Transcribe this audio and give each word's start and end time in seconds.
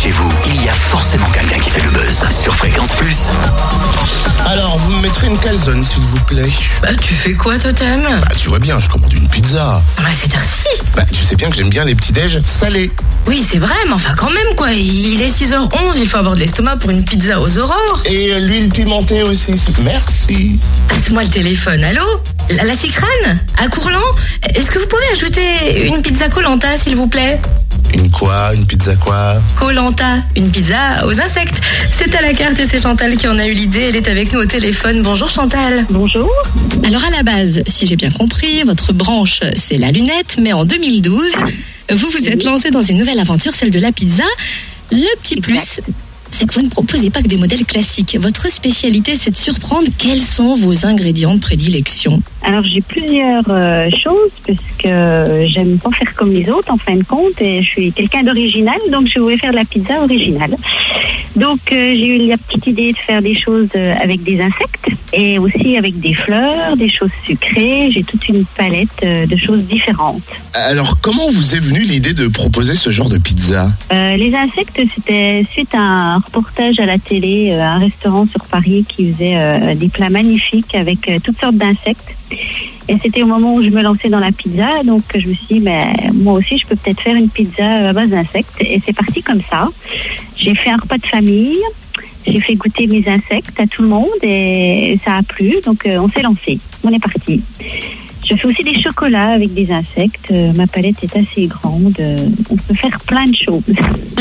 chez 0.00 0.10
vous, 0.10 0.32
il 0.46 0.64
y 0.64 0.68
a 0.68 0.72
forcément 0.72 1.26
quelqu'un 1.26 1.58
qui 1.58 1.68
fait 1.68 1.82
le 1.82 1.90
buzz 1.90 2.24
sur 2.30 2.56
Fréquence 2.56 2.92
Plus. 2.92 3.18
Alors, 4.46 4.78
vous 4.78 4.92
me 4.92 5.02
mettrez 5.02 5.26
une 5.26 5.36
calzone, 5.38 5.84
s'il 5.84 6.02
vous 6.02 6.18
plaît. 6.20 6.48
Bah, 6.80 6.88
tu 6.98 7.12
fais 7.12 7.34
quoi, 7.34 7.58
Totem? 7.58 8.00
Bah, 8.02 8.34
tu 8.34 8.48
vois 8.48 8.58
bien, 8.58 8.80
je 8.80 8.88
commande 8.88 9.12
une 9.12 9.28
pizza. 9.28 9.82
Ah, 9.98 10.02
c'est 10.14 10.34
heure-ci. 10.34 10.64
Bah, 10.96 11.04
tu 11.12 11.22
sais 11.22 11.36
bien 11.36 11.50
que 11.50 11.56
j'aime 11.56 11.68
bien 11.68 11.84
les 11.84 11.94
petits 11.94 12.12
déj 12.12 12.40
salés. 12.46 12.90
Oui, 13.26 13.44
c'est 13.46 13.58
vrai, 13.58 13.74
mais 13.86 13.92
enfin, 13.92 14.14
quand 14.16 14.30
même, 14.30 14.54
quoi. 14.56 14.72
Il 14.72 15.20
est 15.20 15.28
6h11, 15.28 15.98
il 15.98 16.08
faut 16.08 16.16
avoir 16.16 16.34
de 16.34 16.40
l'estomac 16.40 16.76
pour 16.76 16.88
une 16.88 17.04
pizza 17.04 17.38
aux 17.38 17.58
aurores. 17.58 18.02
Et 18.06 18.32
euh, 18.32 18.38
l'huile 18.40 18.70
pimentée 18.70 19.22
aussi. 19.22 19.54
Merci. 19.82 20.58
Passe-moi 20.88 21.24
le 21.24 21.28
téléphone, 21.28 21.84
allô? 21.84 22.04
La, 22.48 22.64
la 22.64 22.74
Cicrane 22.74 23.38
À 23.58 23.68
Courland? 23.68 24.00
Est-ce 24.54 24.70
que 24.70 24.78
vous 24.78 24.86
pouvez 24.86 25.06
ajouter 25.12 25.86
une 25.86 26.00
pizza 26.00 26.30
Colanta, 26.30 26.78
s'il 26.78 26.96
vous 26.96 27.06
plaît? 27.06 27.38
Une 27.94 28.10
quoi 28.10 28.54
Une 28.54 28.66
pizza 28.66 28.94
quoi 28.96 29.40
Colanta, 29.56 30.18
une 30.36 30.50
pizza 30.50 31.06
aux 31.06 31.20
insectes. 31.20 31.60
C'est 31.90 32.14
à 32.14 32.20
la 32.20 32.32
carte 32.34 32.58
et 32.58 32.66
c'est 32.66 32.80
Chantal 32.80 33.16
qui 33.16 33.26
en 33.26 33.38
a 33.38 33.46
eu 33.46 33.52
l'idée. 33.52 33.88
Elle 33.88 33.96
est 33.96 34.08
avec 34.08 34.32
nous 34.32 34.40
au 34.40 34.46
téléphone. 34.46 35.02
Bonjour 35.02 35.28
Chantal. 35.28 35.86
Bonjour. 35.90 36.30
Alors 36.84 37.04
à 37.04 37.10
la 37.10 37.22
base, 37.22 37.62
si 37.66 37.86
j'ai 37.86 37.96
bien 37.96 38.10
compris, 38.10 38.62
votre 38.64 38.92
branche 38.92 39.40
c'est 39.56 39.76
la 39.76 39.90
lunette, 39.90 40.38
mais 40.40 40.52
en 40.52 40.64
2012, 40.64 41.32
vous 41.92 42.10
vous 42.10 42.28
êtes 42.28 42.44
lancé 42.44 42.70
dans 42.70 42.82
une 42.82 42.98
nouvelle 42.98 43.18
aventure, 43.18 43.52
celle 43.54 43.70
de 43.70 43.80
la 43.80 43.92
pizza. 43.92 44.24
Le 44.92 45.16
petit 45.22 45.40
plus, 45.40 45.80
c'est 46.40 46.46
que 46.46 46.54
vous 46.54 46.62
ne 46.62 46.70
proposez 46.70 47.10
pas 47.10 47.20
que 47.20 47.28
des 47.28 47.36
modèles 47.36 47.66
classiques. 47.66 48.16
Votre 48.18 48.50
spécialité, 48.50 49.14
c'est 49.14 49.30
de 49.30 49.36
surprendre 49.36 49.88
quels 49.98 50.22
sont 50.22 50.54
vos 50.54 50.86
ingrédients 50.86 51.34
de 51.34 51.40
prédilection. 51.40 52.22
Alors 52.42 52.64
j'ai 52.64 52.80
plusieurs 52.80 53.44
euh, 53.50 53.90
choses 53.90 54.30
parce 54.46 54.58
que 54.78 55.46
j'aime 55.52 55.78
pas 55.78 55.90
faire 55.90 56.14
comme 56.14 56.32
les 56.32 56.48
autres 56.48 56.72
en 56.72 56.78
fin 56.78 56.96
de 56.96 57.04
compte 57.04 57.42
et 57.42 57.62
je 57.62 57.68
suis 57.68 57.92
quelqu'un 57.92 58.22
d'original 58.22 58.78
donc 58.90 59.06
je 59.06 59.20
voulais 59.20 59.36
faire 59.36 59.50
de 59.50 59.56
la 59.56 59.64
pizza 59.64 60.02
originale. 60.02 60.56
Donc 61.40 61.72
euh, 61.72 61.94
j'ai 61.94 62.16
eu 62.16 62.28
la 62.28 62.36
petite 62.36 62.66
idée 62.66 62.92
de 62.92 62.98
faire 62.98 63.22
des 63.22 63.34
choses 63.34 63.70
euh, 63.74 63.94
avec 63.98 64.22
des 64.22 64.42
insectes 64.42 64.90
et 65.14 65.38
aussi 65.38 65.78
avec 65.78 65.98
des 65.98 66.12
fleurs, 66.12 66.76
des 66.76 66.90
choses 66.90 67.10
sucrées. 67.24 67.90
J'ai 67.90 68.04
toute 68.04 68.28
une 68.28 68.44
palette 68.44 68.88
euh, 69.02 69.24
de 69.24 69.36
choses 69.38 69.62
différentes. 69.62 70.22
Alors, 70.52 71.00
comment 71.00 71.30
vous 71.30 71.54
est 71.54 71.58
venue 71.58 71.80
l'idée 71.80 72.12
de 72.12 72.28
proposer 72.28 72.74
ce 72.74 72.90
genre 72.90 73.08
de 73.08 73.16
pizza? 73.16 73.72
Les 73.90 74.34
insectes, 74.34 74.82
c'était 74.94 75.46
suite 75.50 75.74
à 75.74 75.78
un 75.78 76.16
reportage 76.18 76.78
à 76.78 76.84
la 76.84 76.98
télé, 76.98 77.52
euh, 77.52 77.62
un 77.62 77.78
restaurant 77.78 78.26
sur 78.26 78.44
Paris 78.44 78.84
qui 78.86 79.10
faisait 79.10 79.74
des 79.76 79.88
plats 79.88 80.10
magnifiques 80.10 80.74
avec 80.74 81.10
toutes 81.24 81.40
sortes 81.40 81.56
d'insectes. 81.56 82.10
Et 82.88 82.96
c'était 83.02 83.22
au 83.22 83.26
moment 83.26 83.54
où 83.54 83.62
je 83.62 83.70
me 83.70 83.82
lançais 83.82 84.08
dans 84.08 84.18
la 84.18 84.32
pizza, 84.32 84.82
donc 84.84 85.04
je 85.14 85.28
me 85.28 85.34
suis 85.34 85.60
dit, 85.60 85.64
moi 86.12 86.34
aussi, 86.34 86.58
je 86.58 86.66
peux 86.66 86.76
peut-être 86.76 87.00
faire 87.00 87.14
une 87.14 87.28
pizza 87.28 87.88
à 87.88 87.92
base 87.92 88.10
d'insectes. 88.10 88.54
Et 88.60 88.80
c'est 88.84 88.92
parti 88.92 89.22
comme 89.22 89.40
ça. 89.48 89.68
J'ai 90.40 90.54
fait 90.54 90.70
un 90.70 90.76
repas 90.76 90.96
de 90.96 91.06
famille, 91.06 91.60
j'ai 92.26 92.40
fait 92.40 92.54
goûter 92.54 92.86
mes 92.86 93.06
insectes 93.06 93.60
à 93.60 93.66
tout 93.66 93.82
le 93.82 93.88
monde 93.88 94.08
et 94.22 94.98
ça 95.04 95.16
a 95.18 95.22
plu, 95.22 95.56
donc 95.64 95.84
euh, 95.84 95.98
on 95.98 96.08
s'est 96.08 96.22
lancé. 96.22 96.58
On 96.82 96.90
est 96.90 96.98
parti. 96.98 97.42
Je 98.30 98.36
fais 98.36 98.46
aussi 98.46 98.62
des 98.62 98.80
chocolats 98.80 99.30
avec 99.30 99.52
des 99.54 99.72
insectes. 99.72 100.30
Euh, 100.30 100.52
ma 100.52 100.68
palette 100.68 101.02
est 101.02 101.16
assez 101.16 101.46
grande. 101.46 101.94
Euh, 101.98 102.28
on 102.48 102.54
peut 102.54 102.74
faire 102.74 103.00
plein 103.00 103.26
de 103.26 103.34
choses. 103.34 103.62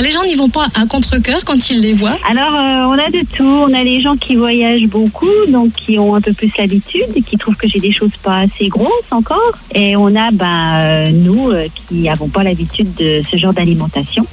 Les 0.02 0.12
gens 0.12 0.24
n'y 0.26 0.36
vont 0.36 0.50
pas 0.50 0.68
à 0.76 0.86
contre-coeur 0.86 1.44
quand 1.46 1.70
ils 1.70 1.82
les 1.82 1.94
voient. 1.94 2.18
Alors, 2.30 2.56
euh, 2.56 2.88
on 2.88 2.94
a 2.94 3.10
de 3.10 3.24
tout. 3.36 3.44
On 3.44 3.74
a 3.74 3.84
les 3.84 4.02
gens 4.02 4.16
qui 4.16 4.36
voyagent 4.36 4.88
beaucoup, 4.88 5.28
donc 5.50 5.74
qui 5.74 6.00
ont 6.00 6.16
un 6.16 6.22
peu 6.22 6.34
plus 6.34 6.52
l'habitude 6.58 7.06
et 7.16 7.22
qui 7.22 7.38
trouvent 7.38 7.56
que 7.56 7.68
j'ai 7.68 7.80
des 7.80 7.92
choses 7.92 8.16
pas 8.24 8.40
assez 8.40 8.68
grosses 8.68 8.90
encore. 9.12 9.54
Et 9.76 9.96
on 9.96 10.16
a, 10.16 10.32
ben, 10.32 10.73
euh, 10.76 11.12
nous, 11.12 11.52
euh, 11.52 11.68
qui 11.76 12.02
n'avons 12.02 12.30
pas 12.30 12.44
l'habitude 12.44 12.94
de 12.96 13.22
ce 13.30 13.38
genre 13.38 13.54
d'alimentation. 13.54 14.26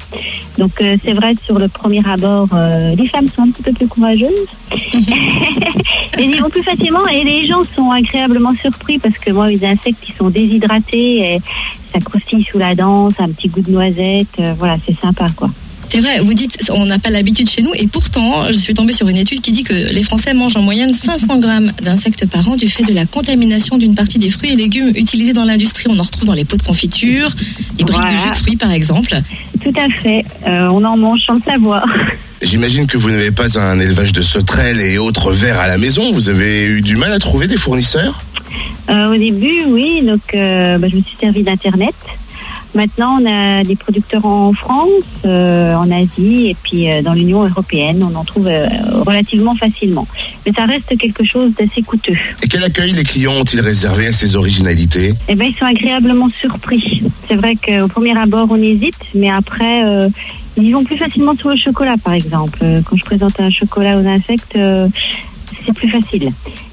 Donc, 0.57 0.73
c'est 0.79 1.13
vrai, 1.13 1.35
sur 1.45 1.59
le 1.59 1.69
premier 1.69 2.01
abord, 2.09 2.49
les 2.97 3.07
femmes 3.09 3.29
sont 3.29 3.43
un 3.43 3.51
petit 3.51 3.63
peu 3.63 3.73
plus 3.73 3.87
courageuses. 3.89 4.31
Elles 6.19 6.35
y 6.35 6.39
vont 6.39 6.49
plus 6.49 6.63
facilement 6.63 7.07
et 7.09 7.25
les 7.25 7.47
gens 7.47 7.63
sont 7.75 7.91
agréablement 7.91 8.55
surpris 8.55 8.99
parce 8.99 9.19
que 9.19 9.33
moi, 9.33 9.51
les 9.51 9.63
insectes, 9.67 10.03
ils 10.09 10.15
sont 10.15 10.31
déshydratés 10.31 11.35
et 11.35 11.41
ça 11.93 12.01
croustille 12.01 12.45
sous 12.45 12.59
la 12.59 12.75
dent, 12.75 13.11
ça 13.11 13.25
a 13.25 13.27
un 13.27 13.31
petit 13.31 13.49
goût 13.49 13.61
de 13.61 13.71
noisette. 13.71 14.29
euh, 14.39 14.55
voilà, 14.59 14.77
c'est 14.87 14.99
sympa, 14.99 15.29
quoi. 15.37 15.51
C'est 15.89 16.01
vrai, 16.01 16.19
vous 16.21 16.35
dites 16.35 16.59
on 16.75 16.85
n'a 16.85 16.99
pas 16.99 17.11
l'habitude 17.11 17.49
chez 17.49 17.63
nous 17.63 17.71
et 17.75 17.87
pourtant 17.87 18.47
je 18.49 18.57
suis 18.57 18.75
tombée 18.75 18.93
sur 18.93 19.09
une 19.09 19.17
étude 19.17 19.41
qui 19.41 19.53
dit 19.53 19.63
que 19.63 19.73
les 19.73 20.03
Français 20.03 20.35
mangent 20.35 20.57
en 20.57 20.63
moyenne 20.63 20.93
500 20.93 21.39
grammes 21.39 21.73
d'insectes 21.81 22.27
par 22.29 22.49
an 22.49 22.57
du 22.57 22.69
fait 22.69 22.83
de 22.83 22.93
la 22.93 23.07
contamination 23.07 23.79
d'une 23.79 23.95
partie 23.95 24.19
des 24.19 24.29
fruits 24.29 24.53
et 24.53 24.57
légumes 24.57 24.91
utilisés 24.97 25.33
dans 25.33 25.45
l'industrie. 25.45 25.87
On 25.89 25.99
en 25.99 26.03
retrouve 26.03 26.27
dans 26.27 26.35
les 26.35 26.45
pots 26.45 26.57
de 26.57 26.63
confiture, 26.63 27.29
les 27.79 27.85
briques 27.85 28.11
de 28.11 28.17
jus 28.17 28.31
de 28.31 28.37
fruits 28.37 28.57
par 28.57 28.73
exemple. 28.73 29.17
Tout 29.63 29.73
à 29.77 29.89
fait. 30.03 30.25
Euh, 30.47 30.69
on 30.69 30.83
en 30.85 30.97
mange 30.97 31.21
sans 31.25 31.35
le 31.35 31.43
savoir. 31.43 31.87
J'imagine 32.43 32.87
que 32.87 32.99
vous 32.99 33.11
n'avez 33.11 33.31
pas 33.31 33.59
un 33.59 33.79
élevage 33.79 34.13
de 34.13 34.23
sauterelles 34.23 34.81
et 34.81 34.99
autres 34.99 35.33
vers 35.33 35.59
à 35.59 35.69
la 35.69 35.79
maison. 35.79 36.13
Vous 36.13 36.29
avez 36.29 36.65
eu 36.65 36.83
du 36.83 36.97
mal 36.97 37.13
à 37.13 37.19
trouver 37.19 37.47
des 37.47 37.57
fournisseurs? 37.57 38.26
Euh, 38.91 39.15
au 39.15 39.17
début, 39.17 39.65
oui. 39.69 40.03
Donc, 40.03 40.35
euh, 40.35 40.79
bah, 40.79 40.89
je 40.89 40.97
me 40.97 41.03
suis 41.03 41.17
servi 41.19 41.43
d'Internet. 41.43 41.95
Maintenant, 42.75 43.19
on 43.23 43.27
a 43.27 43.65
des 43.65 43.75
producteurs 43.75 44.27
en 44.27 44.53
France, 44.53 44.91
euh, 45.25 45.75
en 45.75 45.91
Asie 45.91 46.49
et 46.49 46.57
puis 46.63 46.91
euh, 46.91 47.01
dans 47.01 47.15
l'Union 47.15 47.43
européenne. 47.43 48.03
On 48.03 48.15
en 48.15 48.25
trouve 48.25 48.49
euh, 48.49 48.67
relativement 49.07 49.55
facilement. 49.55 50.07
Mais 50.45 50.53
ça 50.53 50.67
reste 50.67 50.95
quelque 50.99 51.25
chose 51.25 51.53
d'assez 51.59 51.81
coûteux. 51.81 52.17
Et 52.43 52.49
quel 52.49 52.63
accueil 52.63 52.93
les 52.93 53.05
clients 53.05 53.33
ont-ils 53.33 53.61
réservé 53.61 54.09
à 54.09 54.13
ces 54.13 54.37
originalités? 54.37 55.15
Eh 55.29 55.35
ben, 55.35 55.49
ils 55.49 55.57
sont 55.57 55.65
agréablement 55.65 56.29
surpris. 56.39 57.03
C'est 57.29 57.37
vrai 57.37 57.55
qu'au 57.57 57.89
premier 57.89 58.17
abord, 58.19 58.49
on 58.51 58.61
hésite, 58.61 58.99
mais 59.15 59.31
après, 59.31 59.85
euh, 59.87 60.11
ils 60.59 60.73
vont 60.73 60.85
plus 60.85 60.99
facilement 60.99 61.35
sur 61.35 61.49
le 61.49 61.57
chocolat, 61.57 61.95
par 62.03 62.13
exemple. 62.13 62.59
Quand 62.85 62.97
je 62.97 63.05
présente 63.05 63.41
un 63.41 63.51
chocolat 63.51 63.99
aux 63.99 64.07
insectes, 64.07 64.57
euh, 64.57 64.89
c'est 65.65 65.73
plus 65.73 65.89
facile. 65.89 66.31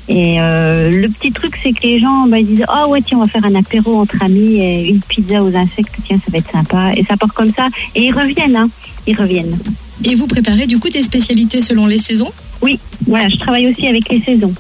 Et 0.07 0.39
euh, 0.39 0.89
le 0.89 1.07
petit 1.09 1.31
truc, 1.31 1.57
c'est 1.61 1.71
que 1.71 1.83
les 1.83 1.99
gens 1.99 2.27
bah, 2.27 2.39
ils 2.39 2.47
disent 2.47 2.65
Ah 2.67 2.87
ouais, 2.87 3.01
tiens, 3.01 3.17
on 3.17 3.21
va 3.21 3.27
faire 3.27 3.45
un 3.45 3.55
apéro 3.55 3.99
entre 3.99 4.21
amis 4.23 4.59
et 4.59 4.89
une 4.89 5.01
pizza 5.01 5.41
aux 5.43 5.55
insectes, 5.55 5.95
tiens, 6.05 6.17
ça 6.23 6.31
va 6.31 6.37
être 6.39 6.51
sympa. 6.51 6.93
Et 6.95 7.03
ça 7.03 7.15
part 7.17 7.33
comme 7.33 7.53
ça. 7.53 7.67
Et 7.95 8.03
ils 8.03 8.13
reviennent, 8.13 8.55
hein. 8.55 8.69
Ils 9.07 9.15
reviennent. 9.15 9.57
Et 10.03 10.15
vous 10.15 10.27
préparez 10.27 10.67
du 10.67 10.79
coup 10.79 10.89
des 10.89 11.03
spécialités 11.03 11.61
selon 11.61 11.85
les 11.85 11.97
saisons? 11.97 12.31
Oui, 12.61 12.79
voilà, 13.07 13.29
je 13.29 13.37
travaille 13.37 13.67
aussi 13.67 13.87
avec 13.87 14.09
les 14.09 14.21
saisons. 14.21 14.53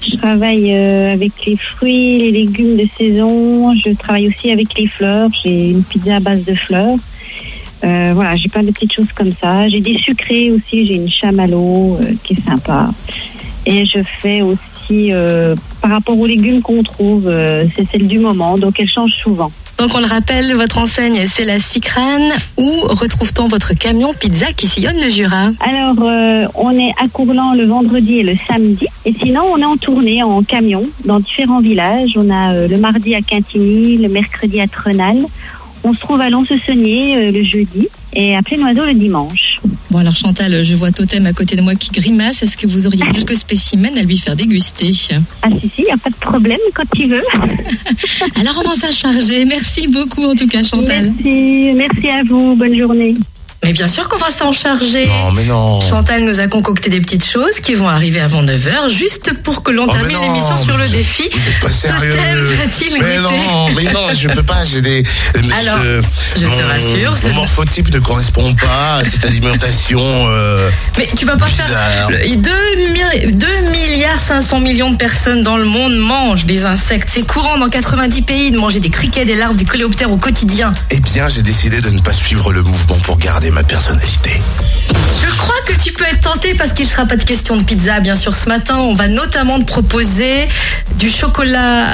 Je 0.00 0.16
travaille 0.16 0.72
euh, 0.72 1.12
avec 1.12 1.32
les 1.46 1.56
fruits, 1.56 2.18
les 2.18 2.30
légumes 2.30 2.76
de 2.76 2.86
saison. 2.98 3.74
Je 3.74 3.90
travaille 3.90 4.28
aussi 4.28 4.50
avec 4.50 4.78
les 4.78 4.86
fleurs. 4.86 5.30
J'ai 5.42 5.70
une 5.70 5.82
pizza 5.82 6.16
à 6.16 6.20
base 6.20 6.44
de 6.44 6.54
fleurs. 6.54 6.98
Euh, 7.84 8.12
voilà, 8.14 8.36
j'ai 8.36 8.48
plein 8.48 8.62
de 8.62 8.70
petites 8.70 8.92
choses 8.92 9.12
comme 9.14 9.32
ça. 9.40 9.68
J'ai 9.68 9.80
des 9.80 9.96
sucrés 9.98 10.50
aussi. 10.50 10.86
J'ai 10.86 10.96
une 10.96 11.08
chamallow 11.08 11.98
euh, 12.00 12.12
qui 12.22 12.34
est 12.34 12.44
sympa. 12.44 12.90
Et 13.66 13.84
je 13.84 14.00
fais 14.20 14.42
aussi, 14.42 15.12
euh, 15.12 15.54
par 15.80 15.90
rapport 15.90 16.18
aux 16.18 16.26
légumes 16.26 16.62
qu'on 16.62 16.82
trouve, 16.82 17.28
euh, 17.28 17.64
c'est 17.74 17.86
celle 17.90 18.06
du 18.06 18.18
moment. 18.18 18.58
Donc 18.58 18.78
elle 18.78 18.90
change 18.90 19.12
souvent. 19.12 19.50
Donc 19.76 19.90
on 19.92 19.98
le 19.98 20.06
rappelle, 20.06 20.54
votre 20.54 20.78
enseigne 20.78 21.24
c'est 21.26 21.44
la 21.44 21.58
Cicrane. 21.58 22.30
Où 22.56 22.70
retrouve-t-on 22.82 23.48
votre 23.48 23.74
camion 23.74 24.14
pizza 24.14 24.46
qui 24.52 24.68
sillonne 24.68 25.00
le 25.00 25.08
Jura? 25.08 25.48
Alors, 25.60 25.96
euh, 26.00 26.46
on 26.54 26.70
est 26.78 26.92
à 27.02 27.08
Courland 27.12 27.54
le 27.54 27.64
vendredi 27.66 28.18
et 28.20 28.22
le 28.22 28.36
samedi. 28.46 28.86
Et 29.04 29.12
sinon, 29.20 29.42
on 29.52 29.58
est 29.58 29.64
en 29.64 29.76
tournée 29.76 30.22
en 30.22 30.42
camion 30.42 30.84
dans 31.04 31.18
différents 31.18 31.60
villages. 31.60 32.12
On 32.16 32.30
a 32.30 32.52
euh, 32.52 32.68
le 32.68 32.76
mardi 32.76 33.16
à 33.16 33.20
Quintigny, 33.20 33.96
le 33.96 34.08
mercredi 34.08 34.60
à 34.60 34.68
Trenal. 34.68 35.26
On 35.82 35.92
se 35.92 36.00
trouve 36.00 36.20
à 36.20 36.30
Lons-Saunier 36.30 37.16
euh, 37.16 37.30
le 37.32 37.42
jeudi 37.42 37.88
et 38.14 38.36
à 38.36 38.42
Plénoiseau 38.42 38.84
le 38.84 38.94
dimanche. 38.94 39.43
Bon 39.94 40.00
alors 40.00 40.16
Chantal, 40.16 40.64
je 40.64 40.74
vois 40.74 40.90
Totem 40.90 41.24
à 41.24 41.32
côté 41.32 41.54
de 41.54 41.60
moi 41.60 41.76
qui 41.76 41.92
grimace. 41.92 42.42
Est-ce 42.42 42.56
que 42.56 42.66
vous 42.66 42.88
auriez 42.88 43.06
quelques 43.12 43.36
spécimens 43.36 43.96
à 43.96 44.02
lui 44.02 44.18
faire 44.18 44.34
déguster? 44.34 44.90
Ah 45.40 45.46
si, 45.50 45.68
si, 45.68 45.82
il 45.82 45.84
n'y 45.84 45.90
a 45.92 45.96
pas 45.96 46.10
de 46.10 46.16
problème 46.16 46.58
quand 46.74 46.82
il 46.98 47.10
veut. 47.10 47.22
Alors 48.40 48.60
on 48.64 48.68
va 48.70 48.74
s'en 48.74 48.90
charger. 48.90 49.44
Merci 49.44 49.86
beaucoup 49.86 50.24
en 50.24 50.34
tout 50.34 50.48
cas 50.48 50.64
Chantal. 50.64 51.12
Merci, 51.22 51.72
merci 51.76 52.08
à 52.08 52.24
vous. 52.24 52.56
Bonne 52.56 52.76
journée. 52.76 53.14
Mais 53.64 53.72
bien 53.72 53.88
sûr 53.88 54.08
qu'on 54.08 54.18
va 54.18 54.30
s'en 54.30 54.52
charger. 54.52 55.06
Non, 55.06 55.32
mais 55.32 55.44
non. 55.44 55.80
Chantal 55.80 56.24
nous 56.24 56.40
a 56.40 56.46
concocté 56.48 56.90
des 56.90 57.00
petites 57.00 57.24
choses 57.28 57.60
qui 57.60 57.74
vont 57.74 57.88
arriver 57.88 58.20
avant 58.20 58.42
9h, 58.42 58.88
juste 58.90 59.32
pour 59.42 59.62
que 59.62 59.70
l'on 59.70 59.86
Oh, 59.88 59.92
termine 59.92 60.18
l'émission 60.20 60.56
sur 60.58 60.76
le 60.76 60.86
défi. 60.88 61.24
Êtes 61.24 61.60
pas 61.60 61.68
sérieux. 61.70 62.10
Totem 62.10 62.44
va-t-il 62.44 63.02
mais 63.02 63.18
non, 63.18 63.68
mais 63.74 63.84
non, 63.92 64.06
je 64.14 64.28
peux 64.28 64.42
pas. 64.42 64.64
J'ai 64.64 64.80
des. 64.82 65.02
Alors, 65.34 65.78
je 66.36 66.46
te 66.46 66.62
rassure, 66.62 67.14
Mon 67.28 67.34
morphotype 67.34 67.90
ne 67.92 67.98
correspond 67.98 68.54
pas 68.54 68.96
à 69.00 69.04
cette 69.04 69.24
alimentation. 69.24 70.00
euh, 70.28 70.68
Mais 70.98 71.06
tu 71.06 71.24
vas 71.26 71.36
pas 71.36 71.46
Bizarre. 71.46 71.66
faire. 71.66 72.10
Le- 72.10 72.36
2, 72.36 72.50
2 73.32 73.46
milliards 73.70 74.20
500 74.20 74.60
millions 74.60 74.90
de 74.90 74.96
personnes 74.96 75.42
dans 75.42 75.56
le 75.56 75.64
monde 75.64 75.96
mangent 75.96 76.44
des 76.46 76.66
insectes. 76.66 77.08
C'est 77.12 77.26
courant 77.26 77.58
dans 77.58 77.68
90 77.68 78.22
pays 78.22 78.50
de 78.50 78.58
manger 78.58 78.80
des 78.80 78.90
criquets, 78.90 79.24
des 79.24 79.34
larves, 79.36 79.56
des 79.56 79.64
coléoptères 79.64 80.10
au 80.12 80.16
quotidien. 80.16 80.74
Eh 80.90 81.00
bien, 81.00 81.28
j'ai 81.28 81.42
décidé 81.42 81.80
de 81.80 81.90
ne 81.90 82.00
pas 82.00 82.12
suivre 82.12 82.52
le 82.52 82.62
mouvement 82.62 82.98
pour 83.00 83.18
garder 83.18 83.50
ma 83.54 83.62
personnalité. 83.62 84.42
Je 85.24 85.32
crois 85.36 85.54
que 85.66 85.72
tu 85.80 85.92
peux 85.92 86.04
être 86.04 86.20
tenté 86.20 86.54
parce 86.54 86.72
qu'il 86.72 86.84
ne 86.86 86.90
sera 86.90 87.06
pas 87.06 87.16
de 87.16 87.22
question 87.22 87.56
de 87.56 87.62
pizza, 87.62 88.00
bien 88.00 88.16
sûr. 88.16 88.34
Ce 88.34 88.48
matin, 88.48 88.78
on 88.78 88.94
va 88.94 89.06
notamment 89.08 89.58
te 89.60 89.64
proposer 89.64 90.48
du 90.98 91.08
chocolat 91.08 91.86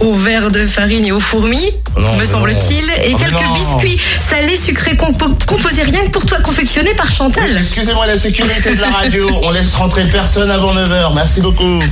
au 0.00 0.14
verre 0.14 0.50
de 0.50 0.66
farine 0.66 1.04
et 1.04 1.12
aux 1.12 1.20
fourmis, 1.20 1.70
Non, 1.96 2.16
me 2.16 2.24
semble-t-il, 2.24 2.82
et 3.06 3.14
Ah, 3.14 3.18
quelques 3.18 3.32
non. 3.44 3.52
biscuits 3.52 4.00
salés 4.18 4.56
sucrés 4.56 4.96
compo- 4.96 5.36
composés 5.46 5.82
rien 5.82 6.00
que 6.06 6.10
pour 6.10 6.26
toi, 6.26 6.38
confectionnés 6.40 6.94
par 6.94 7.10
Chantal. 7.10 7.44
Excusez-moi 7.58 8.06
la 8.06 8.18
sécurité 8.18 8.74
de 8.74 8.80
la 8.80 8.90
radio, 8.90 9.28
on 9.42 9.50
laisse 9.50 9.74
rentrer 9.74 10.04
personne 10.06 10.50
avant 10.50 10.74
9h, 10.74 11.14
merci 11.14 11.40
beaucoup. 11.40 11.82